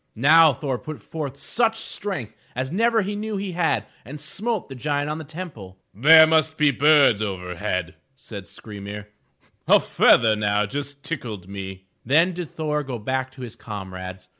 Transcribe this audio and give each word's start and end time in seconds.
*' 0.07 0.15
Now 0.15 0.51
Thor 0.51 0.79
put 0.79 0.99
forth 1.03 1.37
such 1.37 1.77
strength 1.77 2.33
as 2.55 2.71
never 2.71 3.03
he 3.03 3.15
knew 3.15 3.37
he 3.37 3.51
had, 3.51 3.85
and 4.03 4.19
smote 4.19 4.67
the 4.67 4.73
giant 4.73 5.11
on 5.11 5.19
the 5.19 5.23
temple. 5.23 5.77
* 5.85 5.93
There 5.93 6.25
must 6.25 6.57
be 6.57 6.71
birds 6.71 7.21
over 7.21 7.53
head, 7.53 7.93
said 8.15 8.45
Skry 8.45 8.81
'mir. 8.81 9.09
A 9.67 9.79
feather 9.79 10.35
just 10.65 10.97
now 10.97 10.99
tickled 11.07 11.47
me. 11.47 11.85
Then 12.03 12.33
did 12.33 12.49
Thor 12.49 12.81
go 12.81 12.97
back 12.97 13.29
to 13.33 13.41
his 13.41 13.55
comrades. 13.55 14.27